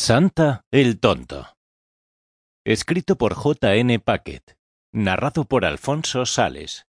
[0.00, 1.56] Santa el tonto.
[2.64, 3.74] Escrito por J.
[3.74, 3.98] N.
[3.98, 4.56] Paquet.
[4.92, 6.86] Narrado por Alfonso Sales.